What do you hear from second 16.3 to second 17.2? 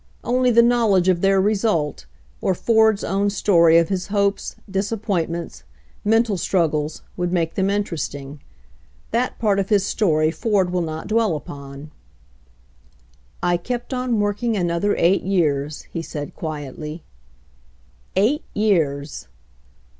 quietly.